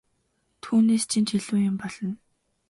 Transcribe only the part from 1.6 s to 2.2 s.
юм болно!